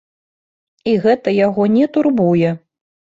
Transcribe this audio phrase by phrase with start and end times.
[0.91, 2.55] І гэта яго не турбуе.